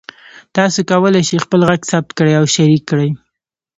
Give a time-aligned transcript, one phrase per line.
[0.55, 3.09] تاسو کولی شئ خپل غږ ثبت کړئ او شریک کړئ.